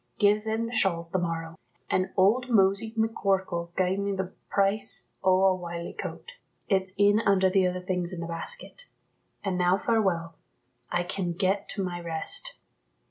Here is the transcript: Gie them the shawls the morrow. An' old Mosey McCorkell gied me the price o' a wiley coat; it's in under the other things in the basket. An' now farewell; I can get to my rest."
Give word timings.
Gie 0.17 0.39
them 0.39 0.65
the 0.65 0.73
shawls 0.73 1.11
the 1.11 1.19
morrow. 1.19 1.59
An' 1.87 2.11
old 2.17 2.49
Mosey 2.49 2.91
McCorkell 2.93 3.69
gied 3.75 3.99
me 3.99 4.13
the 4.15 4.33
price 4.49 5.11
o' 5.23 5.43
a 5.43 5.53
wiley 5.55 5.93
coat; 5.93 6.31
it's 6.67 6.95
in 6.97 7.19
under 7.19 7.51
the 7.51 7.67
other 7.67 7.81
things 7.81 8.11
in 8.11 8.19
the 8.19 8.25
basket. 8.25 8.87
An' 9.43 9.57
now 9.59 9.77
farewell; 9.77 10.33
I 10.91 11.03
can 11.03 11.33
get 11.33 11.69
to 11.75 11.83
my 11.83 12.01
rest." 12.01 12.55